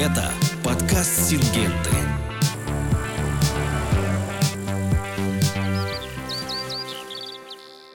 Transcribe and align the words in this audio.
Это 0.00 0.32
подкаст 0.64 1.28
Сингенты. 1.28 1.90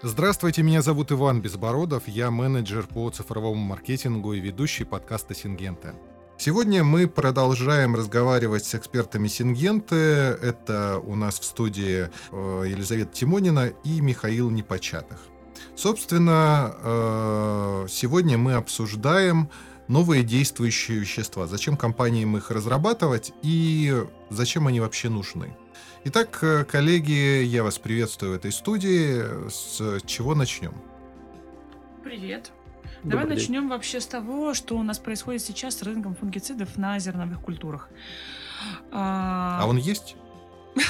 Здравствуйте, 0.03 0.61
меня 0.61 0.83
зовут 0.83 1.11
Иван 1.11 1.41
Безбородов, 1.41 2.07
я 2.07 2.29
менеджер 2.29 2.85
по 2.85 3.09
цифровому 3.09 3.59
маркетингу 3.59 4.33
и 4.33 4.39
ведущий 4.39 4.83
подкаста 4.83 5.33
Сингента. 5.33 5.95
Сегодня 6.37 6.83
мы 6.83 7.07
продолжаем 7.07 7.95
разговаривать 7.95 8.65
с 8.65 8.75
экспертами 8.75 9.27
Сингенты. 9.27 9.95
Это 9.95 10.99
у 11.03 11.15
нас 11.15 11.39
в 11.39 11.43
студии 11.43 12.11
э, 12.31 12.63
Елизавета 12.67 13.13
Тимонина 13.13 13.73
и 13.83 13.99
Михаил 13.99 14.51
Непочатых. 14.51 15.17
Собственно, 15.75 16.75
э, 16.83 17.87
сегодня 17.89 18.37
мы 18.37 18.53
обсуждаем 18.53 19.49
новые 19.87 20.23
действующие 20.23 20.99
вещества. 20.99 21.47
Зачем 21.47 21.77
компаниям 21.77 22.35
их 22.37 22.51
разрабатывать 22.51 23.33
и 23.41 23.93
зачем 24.29 24.67
они 24.67 24.79
вообще 24.79 25.09
нужны? 25.09 25.55
Итак, 26.05 26.39
э, 26.43 26.65
коллеги, 26.65 27.43
я 27.43 27.63
вас 27.63 27.79
приветствую 27.79 28.33
в 28.33 28.35
этой 28.35 28.51
студии. 28.51 29.49
С 29.49 30.01
чего 30.05 30.35
начнем? 30.35 30.73
Привет. 32.03 32.51
Давай 33.03 33.23
Добрый 33.25 33.37
начнем 33.37 33.69
вообще 33.69 33.99
с 33.99 34.05
того, 34.05 34.53
что 34.53 34.77
у 34.77 34.83
нас 34.83 34.99
происходит 34.99 35.41
сейчас 35.41 35.77
с 35.77 35.81
рынком 35.83 36.15
фунгицидов 36.15 36.77
на 36.77 36.99
зерновых 36.99 37.41
культурах. 37.41 37.89
А 38.91 39.65
он 39.67 39.77
есть? 39.77 40.15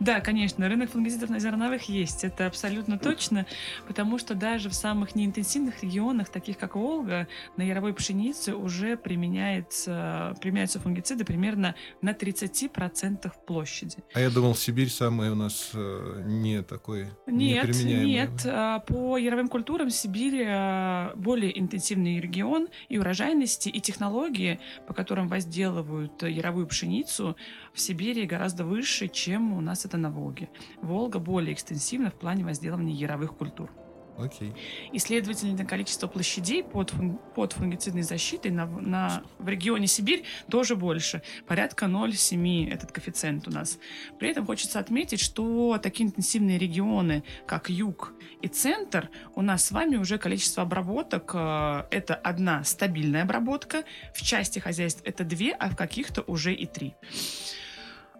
Да, 0.00 0.20
конечно, 0.20 0.68
рынок 0.68 0.90
фунгицидов 0.90 1.30
на 1.30 1.38
зерновых 1.38 1.88
есть, 1.88 2.24
это 2.24 2.46
абсолютно 2.46 2.98
точно, 2.98 3.46
потому 3.86 4.18
что 4.18 4.34
даже 4.34 4.68
в 4.68 4.74
самых 4.74 5.14
неинтенсивных 5.14 5.82
регионах, 5.82 6.28
таких 6.28 6.58
как 6.58 6.74
Волга, 6.74 7.28
на 7.56 7.62
яровой 7.62 7.94
пшенице 7.94 8.54
уже 8.54 8.96
применяется, 8.96 10.36
применяются 10.40 10.80
фунгициды 10.80 11.24
примерно 11.24 11.74
на 12.00 12.10
30% 12.10 13.30
площади. 13.46 13.98
А 14.14 14.20
я 14.20 14.30
думал, 14.30 14.54
Сибирь 14.54 14.88
самый 14.88 15.30
у 15.30 15.34
нас 15.34 15.70
э, 15.74 16.22
не 16.26 16.62
такой 16.62 17.06
Нет, 17.26 17.68
нет. 17.84 18.30
а, 18.46 18.80
По 18.80 19.16
яровым 19.16 19.48
культурам 19.48 19.90
Сибирь 19.90 20.44
а, 20.46 21.12
более 21.14 21.58
интенсивный 21.58 22.20
регион 22.20 22.68
и 22.88 22.98
урожайности, 22.98 23.68
и 23.68 23.80
технологии, 23.80 24.58
по 24.86 24.94
которым 24.94 25.28
возделывают 25.28 26.22
яровую 26.22 26.66
пшеницу, 26.66 27.36
в 27.72 27.80
Сибири 27.80 28.26
гораздо 28.26 28.64
выше, 28.64 29.01
чем 29.08 29.52
у 29.52 29.60
нас 29.60 29.84
это 29.84 29.96
на 29.96 30.10
Волге. 30.10 30.48
Волга 30.82 31.18
более 31.18 31.54
экстенсивна 31.54 32.10
в 32.10 32.14
плане 32.14 32.44
возделывания 32.44 32.94
яровых 32.94 33.36
культур. 33.36 33.70
Окей. 34.18 34.54
И, 34.92 34.98
следовательно, 34.98 35.64
количество 35.64 36.06
площадей 36.06 36.62
под, 36.62 36.92
фун- 36.92 37.18
под 37.34 37.54
фунгицидной 37.54 38.02
защитой 38.02 38.50
на, 38.50 38.66
на- 38.66 39.22
в 39.38 39.48
регионе 39.48 39.86
Сибирь 39.86 40.24
тоже 40.50 40.76
больше. 40.76 41.22
Порядка 41.46 41.86
0,7 41.86 42.70
этот 42.70 42.92
коэффициент 42.92 43.48
у 43.48 43.50
нас. 43.50 43.78
При 44.18 44.28
этом 44.28 44.44
хочется 44.44 44.78
отметить, 44.78 45.18
что 45.18 45.78
такие 45.82 46.08
интенсивные 46.08 46.58
регионы, 46.58 47.24
как 47.46 47.70
юг 47.70 48.12
и 48.42 48.48
центр, 48.48 49.08
у 49.34 49.40
нас 49.40 49.64
с 49.64 49.70
вами 49.72 49.96
уже 49.96 50.18
количество 50.18 50.62
обработок 50.62 51.30
э, 51.34 51.84
это 51.90 52.14
одна 52.14 52.64
стабильная 52.64 53.22
обработка, 53.22 53.84
в 54.14 54.20
части 54.20 54.58
хозяйств 54.58 55.00
это 55.06 55.24
две, 55.24 55.52
а 55.52 55.70
в 55.70 55.76
каких-то 55.76 56.20
уже 56.22 56.52
и 56.52 56.66
три. 56.66 56.94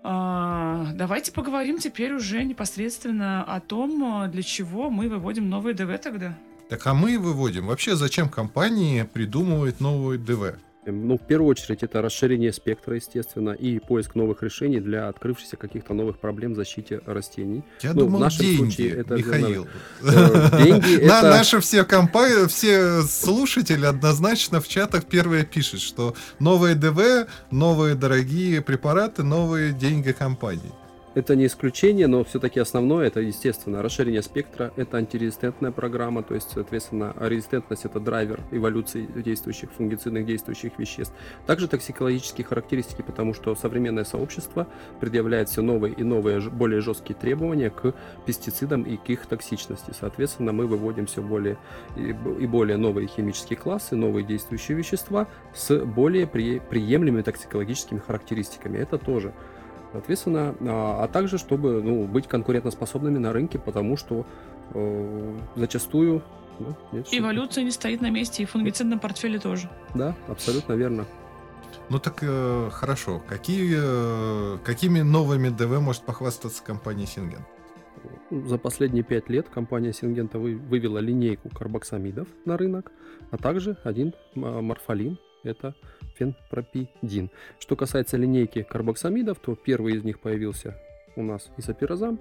А, 0.02 0.88
Давайте 0.94 1.32
поговорим 1.32 1.78
теперь 1.78 2.12
уже 2.12 2.42
непосредственно 2.44 3.44
о 3.44 3.60
том, 3.60 4.24
э, 4.24 4.28
для 4.28 4.42
чего 4.42 4.90
мы 4.90 5.08
выводим 5.08 5.48
новые 5.48 5.74
ДВ 5.74 5.98
тогда. 5.98 6.36
Так 6.68 6.86
а 6.86 6.94
мы 6.94 7.18
выводим. 7.18 7.66
Вообще, 7.66 7.96
зачем 7.96 8.28
компании 8.28 9.02
придумывают 9.02 9.80
новую 9.80 10.18
ДВ? 10.18 10.56
Ну, 10.84 11.16
в 11.16 11.20
первую 11.22 11.48
очередь, 11.48 11.84
это 11.84 12.02
расширение 12.02 12.52
спектра, 12.52 12.96
естественно, 12.96 13.50
и 13.50 13.78
поиск 13.78 14.16
новых 14.16 14.42
решений 14.42 14.80
для 14.80 15.08
открывшихся 15.08 15.56
каких-то 15.56 15.94
новых 15.94 16.18
проблем 16.18 16.54
в 16.54 16.56
защите 16.56 17.00
растений. 17.06 17.62
Я 17.82 17.90
Ну, 17.92 18.02
в 18.02 18.04
думал, 18.06 18.18
нашем 18.18 18.44
деньги, 18.44 18.56
случае 18.56 18.90
это 18.96 19.14
Михаил. 19.14 19.68
Э, 20.02 20.64
Деньги 20.64 20.96
На- 21.06 21.18
это... 21.18 21.30
Наши 21.30 21.60
все 21.60 21.84
компании, 21.84 22.48
все 22.48 23.02
слушатели 23.02 23.84
однозначно 23.86 24.60
в 24.60 24.66
чатах 24.66 25.04
первые 25.04 25.44
пишут, 25.44 25.80
что 25.80 26.16
новые 26.40 26.74
ДВ, 26.74 27.28
новые 27.52 27.94
дорогие 27.94 28.60
препараты, 28.60 29.22
новые 29.22 29.72
деньги 29.72 30.10
компании. 30.10 30.72
Это 31.14 31.36
не 31.36 31.44
исключение, 31.44 32.06
но 32.06 32.24
все-таки 32.24 32.58
основное 32.58 33.06
это, 33.06 33.20
естественно, 33.20 33.82
расширение 33.82 34.22
спектра, 34.22 34.72
это 34.76 34.96
антирезистентная 34.96 35.70
программа, 35.70 36.22
то 36.22 36.34
есть, 36.34 36.50
соответственно, 36.54 37.14
резистентность 37.20 37.84
это 37.84 38.00
драйвер 38.00 38.40
эволюции 38.50 39.06
действующих 39.14 39.70
фунгицидных 39.72 40.24
действующих 40.24 40.78
веществ. 40.78 41.14
Также 41.46 41.68
токсикологические 41.68 42.46
характеристики, 42.46 43.02
потому 43.02 43.34
что 43.34 43.54
современное 43.54 44.04
сообщество 44.04 44.66
предъявляет 45.00 45.50
все 45.50 45.60
новые 45.60 45.92
и 45.92 46.02
новые, 46.02 46.40
более 46.40 46.80
жесткие 46.80 47.14
требования 47.14 47.68
к 47.68 47.94
пестицидам 48.24 48.82
и 48.82 48.96
к 48.96 49.10
их 49.10 49.26
токсичности. 49.26 49.92
Соответственно, 49.98 50.52
мы 50.52 50.66
выводим 50.66 51.04
все 51.04 51.20
более 51.20 51.58
и 51.94 52.46
более 52.46 52.78
новые 52.78 53.06
химические 53.06 53.58
классы, 53.58 53.96
новые 53.96 54.24
действующие 54.24 54.78
вещества 54.78 55.28
с 55.54 55.76
более 55.84 56.26
при- 56.26 56.60
приемлемыми 56.60 57.20
токсикологическими 57.20 57.98
характеристиками. 57.98 58.78
Это 58.78 58.96
тоже 58.96 59.34
Соответственно, 59.92 60.54
а, 60.60 61.04
а 61.04 61.08
также, 61.08 61.38
чтобы 61.38 61.82
ну, 61.82 62.06
быть 62.06 62.26
конкурентоспособными 62.26 63.18
на 63.18 63.32
рынке, 63.32 63.58
потому 63.58 63.96
что 63.96 64.24
э, 64.74 65.38
зачастую... 65.56 66.22
да, 66.58 66.76
нет, 66.92 67.06
что- 67.06 67.18
Эволюция 67.18 67.64
не 67.64 67.70
стоит 67.70 68.00
на 68.00 68.10
месте, 68.10 68.42
и 68.42 68.46
в 68.46 68.50
фунгицидном 68.50 68.98
портфеле 69.00 69.38
тоже. 69.38 69.68
Да, 69.94 70.14
абсолютно 70.28 70.72
верно. 70.74 71.04
Ну 71.90 71.98
так 71.98 72.18
э, 72.22 72.70
хорошо. 72.72 73.20
Какие, 73.28 73.76
э, 73.78 74.58
какими 74.64 75.00
новыми 75.02 75.50
ДВ 75.50 75.80
может 75.80 76.02
похвастаться 76.02 76.62
компания 76.64 77.06
Синген? 77.06 77.44
Ну, 78.30 78.46
За 78.48 78.56
последние 78.56 79.02
пять 79.04 79.28
лет 79.28 79.48
компания 79.50 79.92
Сингента 79.92 80.38
вы- 80.38 80.56
вывела 80.56 80.98
линейку 80.98 81.50
карбоксамидов 81.50 82.28
на 82.46 82.56
рынок, 82.56 82.90
а 83.30 83.36
также 83.36 83.76
один 83.84 84.14
м- 84.34 84.64
морфолин, 84.64 85.18
это 85.42 85.74
фенпропидин. 86.14 87.30
Что 87.58 87.76
касается 87.76 88.16
линейки 88.16 88.62
карбоксамидов, 88.62 89.38
то 89.38 89.54
первый 89.54 89.94
из 89.94 90.04
них 90.04 90.20
появился 90.20 90.76
у 91.16 91.22
нас 91.22 91.50
изопирозам, 91.56 92.18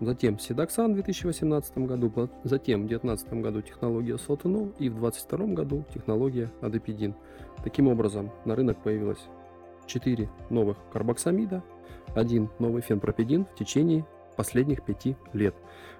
затем 0.00 0.38
седоксан 0.38 0.92
в 0.92 0.94
2018 0.94 1.78
году, 1.78 2.12
затем 2.44 2.84
в 2.84 2.88
2019 2.88 3.32
году 3.34 3.62
технология 3.62 4.18
сотенол 4.18 4.72
и 4.78 4.88
в 4.88 5.00
2022 5.00 5.46
году 5.54 5.84
технология 5.92 6.50
адепидин. 6.60 7.14
Таким 7.64 7.88
образом, 7.88 8.30
на 8.44 8.54
рынок 8.54 8.82
появилось 8.82 9.24
4 9.86 10.28
новых 10.50 10.76
карбоксамида, 10.92 11.62
один 12.14 12.50
новый 12.58 12.82
фенпропидин 12.82 13.46
в 13.46 13.54
течение 13.54 14.06
последних 14.36 14.84
пяти 14.84 15.16
лет. 15.32 15.54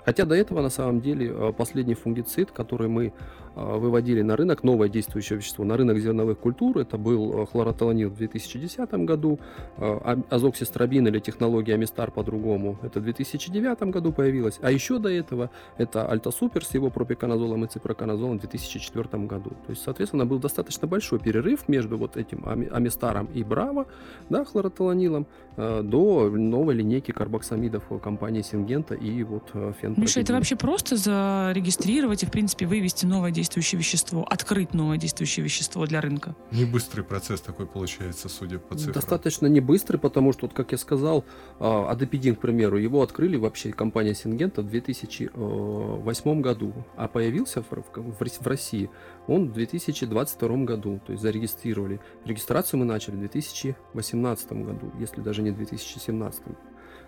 Хотя 0.07 0.25
до 0.25 0.37
этого, 0.37 0.63
на 0.63 0.71
самом 0.71 1.01
деле, 1.01 1.27
э, 1.35 1.53
последний 1.53 1.95
фунгицид, 1.95 2.53
который 2.53 2.87
мы 2.89 3.13
э, 3.57 3.79
выводили 3.79 4.23
на 4.23 4.37
рынок, 4.37 4.63
новое 4.63 4.89
действующее 4.89 5.39
вещество, 5.39 5.65
на 5.65 5.77
рынок 5.77 5.99
зерновых 5.99 6.39
культур, 6.39 6.79
это 6.79 6.97
был 6.97 7.43
э, 7.43 7.47
хлоротолонил 7.47 8.11
в 8.11 8.15
2010 8.17 9.05
году, 9.05 9.41
а- 9.79 10.17
азоксистрабин 10.31 11.09
или 11.09 11.19
технология 11.19 11.75
Амистар 11.75 12.13
по-другому, 12.13 12.79
это 12.83 13.01
в 13.01 13.03
2009 13.03 13.91
году 13.91 14.13
появилась, 14.13 14.61
а 14.63 14.71
еще 14.71 14.99
до 14.99 15.09
этого 15.09 15.51
это 15.77 16.07
Альтасупер 16.07 16.65
с 16.65 16.75
его 16.75 16.89
пропиканозолом 16.91 17.65
и 17.65 17.67
ципроканозолом 17.69 18.39
в 18.39 18.41
2004 18.43 19.27
году. 19.27 19.51
То 19.67 19.71
есть, 19.71 19.83
соответственно, 19.83 20.25
был 20.25 20.39
достаточно 20.39 20.87
большой 20.87 21.19
перерыв 21.19 21.69
между 21.69 21.99
вот 21.99 22.17
этим 22.17 22.43
ами- 22.47 22.69
Амистаром 22.73 23.27
и 23.35 23.43
Браво, 23.43 23.87
да, 24.31 24.45
хлоротолонилом, 24.45 25.27
э, 25.57 25.83
до 25.83 26.31
новой 26.31 26.75
линейки 26.75 27.11
карбоксамидов 27.11 27.83
компании 28.01 28.43
Сингента 28.43 28.95
и 28.95 29.25
вот 29.25 29.51
фенпропидин. 29.53 29.96
Миша, 29.97 30.21
это 30.21 30.33
вообще 30.35 30.57
просто 30.57 30.97
зарегистрировать 30.97 32.23
и, 32.23 32.27
в 32.27 32.31
принципе, 32.31 32.67
вывести 32.67 33.07
новое 33.07 33.31
действующее 33.31 33.79
вещество, 33.79 34.27
открыть 34.29 34.75
новое 34.75 34.99
действующее 34.99 35.43
вещество 35.45 35.87
для 35.87 36.01
рынка? 36.01 36.35
Не 36.53 36.65
быстрый 36.65 37.03
процесс 37.03 37.41
такой 37.41 37.67
получается, 37.67 38.29
судя 38.29 38.59
по 38.59 38.77
цифрам. 38.77 38.95
Достаточно 38.95 39.47
не 39.47 39.61
быстрый, 39.61 39.97
потому 39.99 40.33
что, 40.33 40.47
вот, 40.47 40.55
как 40.55 40.73
я 40.73 40.79
сказал, 40.79 41.25
а, 41.59 41.91
адепидин, 41.91 42.37
к 42.37 42.41
примеру, 42.41 42.77
его 42.79 43.03
открыли 43.03 43.37
вообще 43.37 43.73
компания 43.73 44.15
Сингента 44.15 44.63
в 44.63 44.69
2008 44.69 46.41
году, 46.43 46.73
а 46.97 47.09
появился 47.09 47.63
в, 47.63 47.71
в- 47.71 48.13
в 48.19 48.21
Рос- 48.23 48.39
в 48.41 48.47
России 48.47 48.91
он 49.27 49.49
в 49.51 49.53
2022 49.55 50.57
году, 50.65 51.01
то 51.07 51.13
есть 51.13 51.23
зарегистрировали. 51.23 52.01
Регистрацию 52.25 52.79
мы 52.81 52.87
начали 52.87 53.17
в 53.17 53.21
2018 53.21 54.53
году, 54.53 54.93
если 55.01 55.21
даже 55.21 55.43
не 55.43 55.51
в 55.51 55.57
2017. 55.57 56.43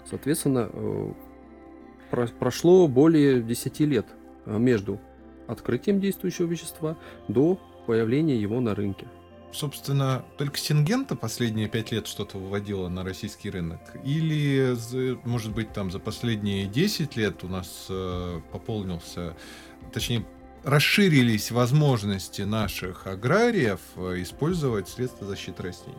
Соответственно, 0.08 0.70
э, 0.72 1.12
прошло 2.10 2.88
более 2.88 3.42
10 3.42 3.80
лет 3.80 4.06
э, 4.46 4.58
между 4.58 5.00
открытием 5.46 6.00
действующего 6.00 6.46
вещества 6.46 6.96
до 7.28 7.58
появления 7.86 8.36
его 8.36 8.60
на 8.60 8.74
рынке. 8.74 9.06
Собственно, 9.50 10.24
только 10.36 10.58
Сингента 10.58 11.16
последние 11.16 11.68
пять 11.68 11.90
лет 11.90 12.06
что-то 12.06 12.36
выводила 12.36 12.88
на 12.88 13.02
российский 13.02 13.48
рынок? 13.48 13.80
Или, 14.04 14.76
может 15.26 15.54
быть, 15.54 15.72
там 15.72 15.90
за 15.90 15.98
последние 15.98 16.66
10 16.66 17.16
лет 17.16 17.42
у 17.44 17.48
нас 17.48 17.86
э, 17.88 18.40
пополнился, 18.52 19.34
точнее, 19.92 20.26
расширились 20.64 21.50
возможности 21.50 22.42
наших 22.42 23.06
аграриев 23.06 23.80
э, 23.96 24.20
использовать 24.22 24.88
средства 24.88 25.26
защиты 25.26 25.62
растений. 25.62 25.96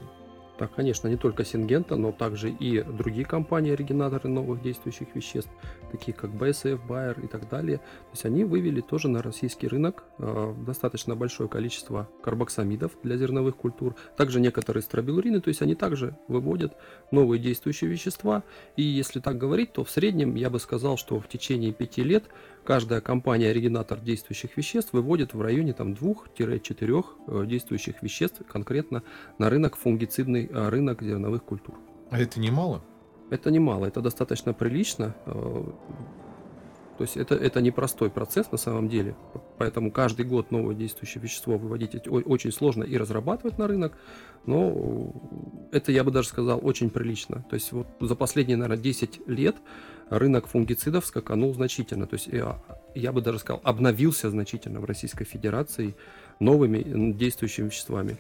Так, 0.59 0.75
конечно, 0.75 1.07
не 1.07 1.15
только 1.15 1.45
Сингента, 1.45 1.95
но 1.95 2.11
также 2.11 2.49
и 2.49 2.83
другие 2.83 3.25
компании, 3.25 3.71
оригинаторы 3.71 4.27
новых 4.27 4.61
действующих 4.61 5.07
веществ, 5.15 5.49
такие 5.89 6.11
как 6.11 6.31
BSF, 6.31 6.85
Bayer 6.85 7.23
и 7.23 7.27
так 7.27 7.47
далее. 7.47 7.77
То 7.77 8.11
есть 8.11 8.25
они 8.25 8.43
вывели 8.43 8.81
тоже 8.81 9.07
на 9.07 9.21
российский 9.21 9.69
рынок 9.69 10.03
э, 10.17 10.53
достаточно 10.67 11.15
большое 11.15 11.47
количество 11.47 12.09
карбоксамидов 12.21 12.91
для 13.03 13.15
зерновых 13.15 13.55
культур, 13.55 13.95
также 14.17 14.41
некоторые 14.41 14.83
стробилурины, 14.83 15.39
то 15.39 15.47
есть 15.47 15.61
они 15.61 15.75
также 15.75 16.17
выводят 16.27 16.75
новые 17.09 17.39
действующие 17.39 17.89
вещества. 17.89 18.43
И 18.75 18.83
если 18.83 19.21
так 19.21 19.37
говорить, 19.37 19.71
то 19.71 19.85
в 19.85 19.89
среднем 19.89 20.35
я 20.35 20.49
бы 20.49 20.59
сказал, 20.59 20.97
что 20.97 21.21
в 21.21 21.29
течение 21.29 21.71
пяти 21.71 22.03
лет 22.03 22.25
каждая 22.63 23.01
компания-оригинатор 23.01 23.99
действующих 23.99 24.57
веществ 24.57 24.93
выводит 24.93 25.33
в 25.33 25.41
районе 25.41 25.73
там, 25.73 25.93
2-4 25.93 27.05
э, 27.27 27.45
действующих 27.45 28.01
веществ 28.01 28.41
конкретно 28.47 29.03
на 29.37 29.49
рынок 29.49 29.75
фунгицидный 29.75 30.47
э, 30.47 30.69
рынок 30.69 31.01
зерновых 31.01 31.43
культур. 31.43 31.75
А 32.09 32.19
это 32.19 32.39
немало? 32.39 32.83
Это 33.29 33.51
немало, 33.51 33.85
это 33.85 34.01
достаточно 34.01 34.53
прилично. 34.53 35.15
То 36.99 37.03
есть 37.03 37.15
это, 37.15 37.33
это 37.33 37.61
непростой 37.61 38.09
процесс 38.09 38.51
на 38.51 38.57
самом 38.57 38.89
деле, 38.89 39.15
поэтому 39.57 39.89
каждый 39.89 40.25
год 40.25 40.51
новое 40.51 40.75
действующее 40.75 41.23
вещество 41.23 41.57
выводить 41.57 41.95
очень 42.09 42.51
сложно 42.51 42.83
и 42.83 42.97
разрабатывать 42.97 43.57
на 43.57 43.69
рынок, 43.69 43.97
но 44.45 45.13
это, 45.71 45.93
я 45.93 46.03
бы 46.03 46.11
даже 46.11 46.27
сказал, 46.27 46.59
очень 46.61 46.89
прилично. 46.89 47.45
То 47.49 47.53
есть 47.53 47.71
вот 47.71 47.87
за 48.01 48.15
последние, 48.15 48.57
наверное, 48.57 48.83
10 48.83 49.29
лет 49.29 49.55
рынок 50.09 50.47
фунгицидов 50.47 51.05
скаканул 51.05 51.53
значительно. 51.53 52.05
То 52.05 52.15
есть 52.15 52.27
я, 52.27 52.61
я 52.95 53.13
бы 53.13 53.21
даже 53.21 53.39
сказал, 53.39 53.61
обновился 53.63 54.29
значительно 54.29 54.81
в 54.81 54.85
Российской 54.85 55.23
Федерации 55.23 55.95
новыми 56.41 57.13
действующими 57.13 57.67
веществами. 57.67 58.17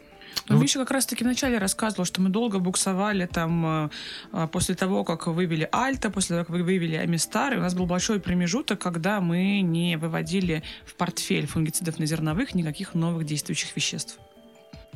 Ну, 0.47 0.55
ну, 0.55 0.61
Миша 0.61 0.79
как 0.79 0.91
раз-таки 0.91 1.23
вначале 1.23 1.57
рассказывал, 1.57 2.05
что 2.05 2.21
мы 2.21 2.29
долго 2.29 2.59
буксовали 2.59 3.25
там 3.25 3.65
э, 3.65 3.89
а, 4.31 4.47
после 4.47 4.75
того, 4.75 5.03
как 5.03 5.27
вывели 5.27 5.67
Альта, 5.71 6.09
после 6.09 6.35
того, 6.35 6.45
как 6.45 6.55
вы 6.55 6.63
вывели 6.63 6.95
Амистар, 6.95 7.53
и 7.53 7.57
у 7.57 7.61
нас 7.61 7.73
был 7.73 7.85
большой 7.85 8.19
промежуток, 8.19 8.79
когда 8.79 9.21
мы 9.21 9.61
не 9.61 9.97
выводили 9.97 10.63
в 10.85 10.95
портфель 10.95 11.45
фунгицидов 11.45 11.99
на 11.99 12.05
зерновых 12.05 12.55
никаких 12.55 12.95
новых 12.95 13.25
действующих 13.25 13.75
веществ. 13.75 14.19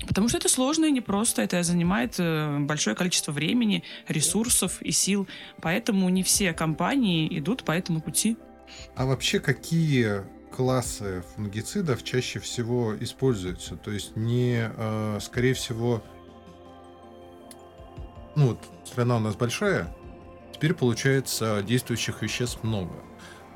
Потому 0.08 0.28
что 0.28 0.38
это 0.38 0.50
сложно 0.50 0.86
и 0.86 0.92
непросто, 0.92 1.42
это 1.42 1.62
занимает 1.64 2.16
э, 2.18 2.60
большое 2.60 2.96
количество 2.96 3.32
времени, 3.32 3.84
ресурсов 4.08 4.82
и 4.82 4.92
сил. 4.92 5.28
Поэтому 5.62 6.10
не 6.10 6.24
все 6.24 6.54
компании 6.54 7.28
идут 7.38 7.64
по 7.64 7.72
этому 7.72 8.02
пути. 8.02 8.38
А 8.96 9.06
вообще 9.06 9.40
какие 9.40 10.24
классы 10.56 11.24
фунгицидов 11.36 12.04
чаще 12.04 12.40
всего 12.40 12.96
используются? 13.00 13.76
То 13.76 13.92
есть 13.92 14.16
не, 14.16 14.72
э, 14.76 15.20
скорее 15.22 15.54
всего, 15.54 16.04
ну 18.36 18.50
вот 18.50 18.60
страна 18.86 19.18
у 19.18 19.20
нас 19.20 19.36
большая, 19.36 19.94
теперь 20.54 20.74
получается 20.74 21.64
действующих 21.64 22.22
веществ 22.22 22.64
много 22.64 22.94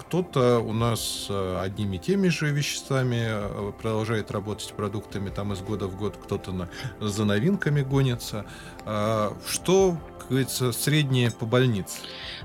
кто-то 0.07 0.59
у 0.59 0.71
нас 0.71 1.27
э, 1.29 1.59
одними 1.61 1.97
и 1.97 1.99
теми 1.99 2.29
же 2.29 2.49
веществами 2.49 3.25
э, 3.27 3.71
продолжает 3.73 4.31
работать 4.31 4.65
с 4.65 4.71
продуктами 4.71 5.29
там 5.29 5.51
из 5.51 5.59
года 5.59 5.87
в 5.87 5.97
год, 5.97 6.15
кто-то 6.15 6.53
на, 6.53 6.69
за 7.01 7.25
новинками 7.25 7.81
гонится. 7.81 8.45
А, 8.85 9.35
что 9.45 9.97
как 10.17 10.29
говорится, 10.29 10.71
среднее 10.71 11.31
по 11.31 11.45
больнице. 11.45 11.99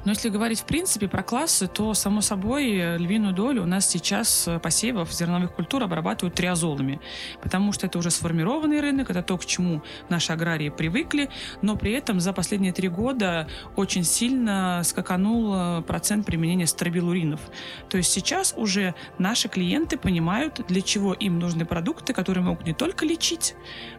Но 0.05 0.13
если 0.13 0.29
говорить 0.29 0.61
в 0.61 0.65
принципе 0.65 1.09
про 1.09 1.23
классы, 1.23 1.69
то, 1.69 1.95
само 1.95 2.21
собой, 2.21 2.97
львиную 2.99 3.33
долю 3.33 3.63
у 3.63 3.67
нас 3.67 3.89
сейчас 3.89 4.49
посевов 4.63 5.13
зерновых 5.13 5.53
культур 5.53 5.83
обрабатывают 5.83 6.35
триазолами, 6.35 7.01
потому 7.41 7.73
что 7.73 7.87
это 7.87 7.99
уже 7.99 8.11
сформированный 8.11 8.81
рынок, 8.81 9.11
это 9.11 9.23
то, 9.23 9.39
к 9.39 9.47
чему 9.47 9.83
наши 10.09 10.33
аграрии 10.33 10.71
привыкли, 10.71 11.31
но 11.63 11.77
при 11.77 11.93
этом 11.93 12.21
за 12.21 12.33
последние 12.33 12.73
три 12.73 12.89
года 12.89 13.49
очень 13.77 14.05
сильно 14.05 14.83
скаканул 14.85 15.55
э, 15.55 15.83
процент 15.83 16.27
применения 16.27 16.67
стробилуринов. 16.67 17.41
То 17.89 17.97
есть 17.97 18.13
сейчас 18.13 18.55
уже 18.57 18.95
наши 19.19 19.49
клиенты 19.49 19.97
понимают, 19.97 20.61
для 20.69 20.83
чего 20.83 21.13
им 21.15 21.39
нужны 21.39 21.65
продукты, 21.65 22.13
которые 22.13 22.45
могут 22.45 22.67
не 22.67 22.75
только 22.75 23.07
лечить, 23.07 23.55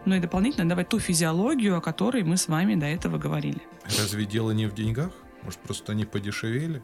но 0.05 0.15
и 0.15 0.19
дополнительно 0.19 0.67
давать 0.67 0.89
ту 0.89 0.99
физиологию, 0.99 1.77
о 1.77 1.81
которой 1.81 2.23
мы 2.23 2.37
с 2.37 2.47
вами 2.47 2.75
до 2.75 2.85
этого 2.85 3.17
говорили. 3.17 3.61
Разве 3.99 4.25
дело 4.25 4.51
не 4.51 4.67
в 4.67 4.73
деньгах? 4.73 5.11
Может, 5.43 5.59
просто 5.59 5.91
они 5.91 6.05
подешевели? 6.05 6.81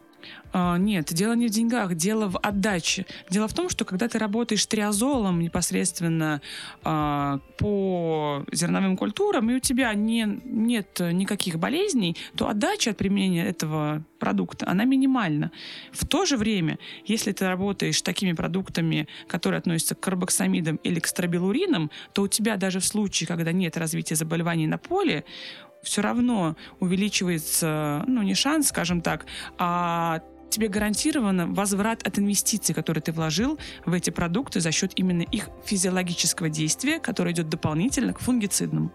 А, 0.52 0.78
нет, 0.78 1.14
дело 1.14 1.34
не 1.34 1.48
в 1.48 1.52
деньгах, 1.52 1.96
дело 1.96 2.28
в 2.28 2.38
отдаче. 2.40 3.06
Дело 3.30 3.48
в 3.48 3.54
том, 3.54 3.70
что 3.70 3.86
когда 3.86 4.08
ты 4.08 4.18
работаешь 4.18 4.66
триазолом 4.66 5.40
непосредственно 5.40 6.42
а, 6.84 7.40
по 7.58 8.44
зерновым 8.52 8.98
культурам, 8.98 9.50
и 9.50 9.56
у 9.56 9.60
тебя 9.60 9.94
не, 9.94 10.42
нет 10.44 11.00
никаких 11.00 11.60
болезней, 11.60 12.18
то 12.36 12.50
отдача 12.50 12.92
от 12.92 12.98
применения 12.98 13.46
этого 13.46 14.04
продукта, 14.20 14.66
она 14.68 14.86
минимальна. 14.86 15.52
В 15.92 16.06
то 16.06 16.26
же 16.26 16.36
время, 16.36 16.80
если 17.06 17.32
ты 17.32 17.48
работаешь 17.48 18.02
такими 18.02 18.34
продуктами, 18.34 19.08
которые 19.28 19.60
относятся 19.60 19.96
к 19.96 20.00
карбоксамидам 20.00 20.78
или 20.78 21.00
к 21.00 21.08
стробилуринам, 21.08 21.92
то 22.14 22.24
у 22.24 22.28
тебя 22.28 22.58
даже 22.58 22.80
в 22.80 22.86
случае, 22.86 23.28
когда 23.28 23.52
нет 23.52 23.78
развития 23.78 24.16
заболеваний 24.16 24.68
на 24.68 24.78
поле, 24.78 25.24
все 25.82 26.02
равно 26.02 26.56
увеличивается, 26.80 28.04
ну, 28.08 28.22
не 28.22 28.36
шанс, 28.36 28.70
скажем 28.70 29.02
так, 29.02 29.26
а 29.58 30.22
тебе 30.50 30.68
гарантировано 30.68 31.48
возврат 31.48 32.06
от 32.06 32.20
инвестиций, 32.20 32.74
которые 32.74 33.02
ты 33.02 33.12
вложил 33.12 33.60
в 33.86 33.94
эти 33.94 34.10
продукты 34.10 34.60
за 34.60 34.72
счет 34.72 34.94
именно 34.96 35.22
их 35.22 35.50
физиологического 35.66 36.50
действия, 36.50 37.00
которое 37.00 37.32
идет 37.32 37.50
дополнительно 37.50 38.14
к 38.14 38.20
фунгицидным 38.20 38.92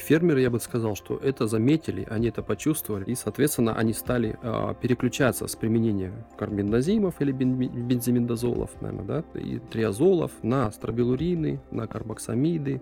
фермеры, 0.00 0.40
я 0.40 0.50
бы 0.50 0.60
сказал, 0.60 0.96
что 0.96 1.16
это 1.16 1.46
заметили, 1.46 2.06
они 2.10 2.28
это 2.28 2.42
почувствовали, 2.42 3.04
и, 3.04 3.14
соответственно, 3.14 3.74
они 3.74 3.92
стали 3.92 4.38
э, 4.42 4.74
переключаться 4.80 5.46
с 5.46 5.56
применения 5.56 6.12
карбендазимов 6.38 7.20
или 7.20 7.32
бензиминдазолов, 7.32 8.70
наверное, 8.80 9.22
да, 9.32 9.40
и 9.40 9.58
триазолов 9.58 10.32
на 10.42 10.70
стробилурины, 10.70 11.60
на 11.70 11.86
карбоксамиды, 11.86 12.80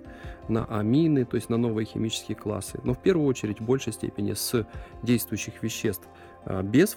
на 0.48 0.64
амины, 0.64 1.24
то 1.24 1.36
есть 1.36 1.48
на 1.50 1.56
новые 1.56 1.86
химические 1.86 2.36
классы. 2.36 2.80
Но 2.84 2.94
в 2.94 2.98
первую 2.98 3.26
очередь 3.26 3.60
в 3.60 3.64
большей 3.64 3.92
степени 3.92 4.32
с 4.32 4.66
действующих 5.02 5.62
веществ– 5.62 6.06
без 6.62 6.96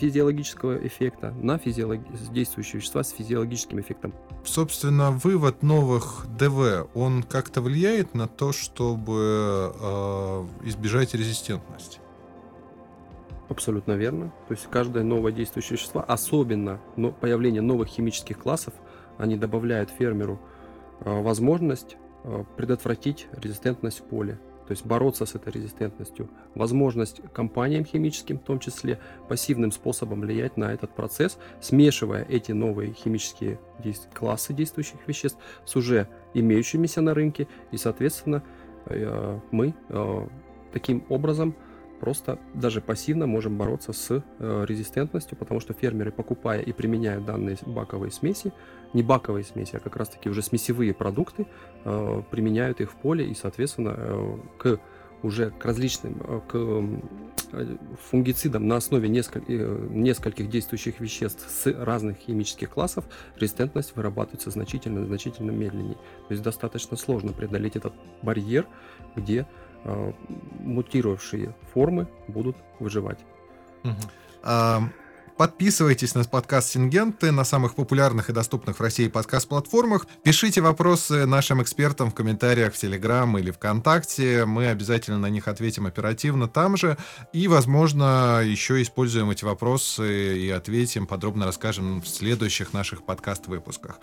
физиологического 0.00 0.84
эффекта 0.86 1.32
на 1.32 1.58
физиолог... 1.58 2.00
действующие 2.32 2.80
вещества 2.80 3.04
с 3.04 3.10
физиологическим 3.10 3.80
эффектом. 3.80 4.12
Собственно, 4.44 5.12
вывод 5.12 5.62
новых 5.62 6.26
ДВ, 6.36 6.88
он 6.94 7.22
как-то 7.22 7.60
влияет 7.60 8.14
на 8.14 8.26
то, 8.26 8.52
чтобы 8.52 9.72
э, 9.74 10.46
избежать 10.64 11.14
резистентности? 11.14 12.00
Абсолютно 13.48 13.92
верно. 13.92 14.32
То 14.48 14.54
есть 14.54 14.66
каждое 14.70 15.04
новое 15.04 15.32
действующее 15.32 15.76
вещество, 15.76 16.04
особенно 16.06 16.80
но 16.96 17.12
появление 17.12 17.62
новых 17.62 17.88
химических 17.88 18.38
классов, 18.38 18.74
они 19.18 19.36
добавляют 19.36 19.90
фермеру 19.90 20.40
э, 21.00 21.22
возможность 21.22 21.96
э, 22.24 22.44
предотвратить 22.56 23.28
резистентность 23.32 24.00
в 24.00 24.04
поле 24.04 24.38
то 24.70 24.72
есть 24.72 24.86
бороться 24.86 25.26
с 25.26 25.34
этой 25.34 25.52
резистентностью, 25.52 26.30
возможность 26.54 27.20
компаниям 27.32 27.84
химическим, 27.84 28.38
в 28.38 28.44
том 28.44 28.60
числе 28.60 29.00
пассивным 29.28 29.72
способом 29.72 30.20
влиять 30.20 30.56
на 30.56 30.72
этот 30.72 30.94
процесс, 30.94 31.38
смешивая 31.60 32.24
эти 32.28 32.52
новые 32.52 32.92
химические 32.92 33.58
классы 34.14 34.52
действующих 34.52 35.00
веществ 35.08 35.40
с 35.64 35.74
уже 35.74 36.06
имеющимися 36.34 37.00
на 37.00 37.14
рынке, 37.14 37.48
и, 37.72 37.76
соответственно, 37.78 38.44
э, 38.86 39.40
мы 39.50 39.74
э, 39.88 40.28
таким 40.72 41.04
образом 41.08 41.56
просто 42.00 42.38
даже 42.54 42.80
пассивно 42.80 43.26
можем 43.26 43.56
бороться 43.56 43.92
с 43.92 44.22
э, 44.38 44.64
резистентностью, 44.66 45.36
потому 45.36 45.60
что 45.60 45.74
фермеры, 45.74 46.10
покупая 46.10 46.60
и 46.60 46.72
применяя 46.72 47.20
данные 47.20 47.58
баковые 47.66 48.10
смеси, 48.10 48.52
не 48.94 49.02
баковые 49.02 49.44
смеси, 49.44 49.76
а 49.76 49.78
как 49.78 49.96
раз-таки 49.96 50.28
уже 50.28 50.42
смесевые 50.42 50.94
продукты, 50.94 51.46
э, 51.84 52.22
применяют 52.30 52.80
их 52.80 52.90
в 52.90 52.96
поле 52.96 53.26
и, 53.26 53.34
соответственно, 53.34 53.94
э, 53.96 54.38
к 54.58 54.80
уже 55.22 55.50
к 55.50 55.64
различным 55.64 56.20
э, 56.20 56.40
к 56.48 56.54
э, 57.52 57.76
фунгицидам 58.10 58.66
на 58.66 58.76
основе 58.76 59.08
несколь, 59.08 59.42
э, 59.48 59.88
нескольких 59.90 60.48
действующих 60.48 61.00
веществ 61.00 61.48
с 61.48 61.70
разных 61.72 62.18
химических 62.18 62.70
классов 62.70 63.04
резистентность 63.36 63.94
вырабатывается 63.96 64.50
значительно, 64.50 65.04
значительно 65.04 65.50
медленнее. 65.50 65.96
То 66.28 66.32
есть 66.32 66.42
достаточно 66.42 66.96
сложно 66.96 67.32
преодолеть 67.32 67.76
этот 67.76 67.92
барьер, 68.22 68.66
где 69.16 69.46
мутировавшие 70.60 71.54
формы 71.72 72.06
будут 72.28 72.56
выживать. 72.78 73.18
Угу. 73.84 73.94
А, 74.42 74.82
Подписывайтесь 75.40 76.14
на 76.14 76.22
подкаст 76.24 76.68
Сингенты 76.68 77.32
на 77.32 77.44
самых 77.44 77.74
популярных 77.74 78.28
и 78.28 78.34
доступных 78.34 78.76
в 78.76 78.82
России 78.82 79.08
подкаст-платформах. 79.08 80.06
Пишите 80.22 80.60
вопросы 80.60 81.24
нашим 81.24 81.62
экспертам 81.62 82.10
в 82.10 82.14
комментариях 82.14 82.74
в 82.74 82.76
Телеграм 82.76 83.38
или 83.38 83.50
ВКонтакте. 83.50 84.44
Мы 84.44 84.66
обязательно 84.66 85.16
на 85.16 85.30
них 85.30 85.48
ответим 85.48 85.86
оперативно 85.86 86.46
там 86.46 86.76
же. 86.76 86.98
И, 87.32 87.48
возможно, 87.48 88.42
еще 88.44 88.82
используем 88.82 89.30
эти 89.30 89.46
вопросы 89.46 90.38
и 90.38 90.50
ответим, 90.50 91.06
подробно 91.06 91.46
расскажем 91.46 92.02
в 92.02 92.06
следующих 92.06 92.74
наших 92.74 93.06
подкаст-выпусках. 93.06 93.98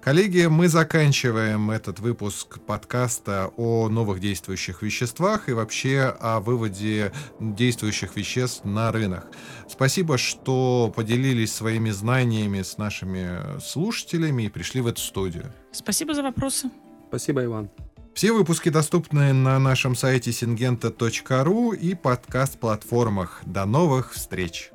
Коллеги, 0.00 0.46
мы 0.46 0.68
заканчиваем 0.68 1.70
этот 1.70 2.00
выпуск 2.00 2.60
подкаста 2.60 3.50
о 3.58 3.90
новых 3.90 4.20
действующих 4.20 4.80
веществах 4.80 5.50
и 5.50 5.52
вообще 5.52 6.16
о 6.18 6.40
выводе 6.40 7.12
действующих 7.40 8.16
веществ 8.16 8.64
на 8.64 8.90
рынок. 8.90 9.26
Спасибо, 9.68 10.16
что 10.16 10.77
поделились 10.86 11.52
своими 11.52 11.90
знаниями 11.90 12.62
с 12.62 12.78
нашими 12.78 13.60
слушателями 13.60 14.44
и 14.44 14.48
пришли 14.48 14.80
в 14.80 14.86
эту 14.86 15.00
студию. 15.00 15.52
Спасибо 15.72 16.14
за 16.14 16.22
вопросы. 16.22 16.70
Спасибо, 17.08 17.44
Иван. 17.44 17.68
Все 18.14 18.32
выпуски 18.32 18.68
доступны 18.68 19.32
на 19.32 19.58
нашем 19.58 19.94
сайте 19.94 20.32
сингента.ру 20.32 21.72
и 21.72 21.94
подкаст-платформах. 21.94 23.42
До 23.46 23.64
новых 23.64 24.12
встреч! 24.12 24.70